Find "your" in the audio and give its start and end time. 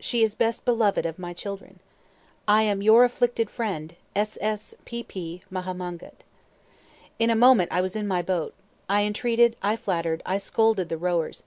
2.80-3.04